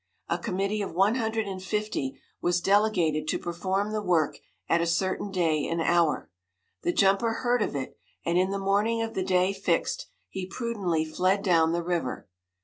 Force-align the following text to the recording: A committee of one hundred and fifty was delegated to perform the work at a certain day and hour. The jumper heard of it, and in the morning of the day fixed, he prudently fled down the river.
A 0.29 0.39
committee 0.39 0.81
of 0.81 0.95
one 0.95 1.13
hundred 1.13 1.47
and 1.47 1.61
fifty 1.61 2.19
was 2.41 2.59
delegated 2.59 3.27
to 3.27 3.37
perform 3.37 3.91
the 3.91 4.01
work 4.01 4.39
at 4.67 4.81
a 4.81 4.87
certain 4.87 5.29
day 5.29 5.63
and 5.67 5.79
hour. 5.79 6.31
The 6.81 6.91
jumper 6.91 7.31
heard 7.45 7.61
of 7.61 7.75
it, 7.75 7.99
and 8.25 8.35
in 8.35 8.49
the 8.49 8.57
morning 8.57 9.03
of 9.03 9.13
the 9.13 9.21
day 9.23 9.53
fixed, 9.53 10.07
he 10.27 10.47
prudently 10.47 11.05
fled 11.05 11.43
down 11.43 11.71
the 11.71 11.83
river. 11.83 12.27